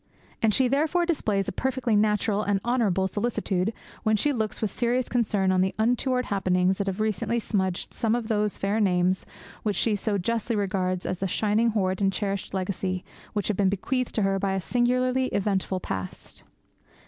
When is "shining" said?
11.27-11.69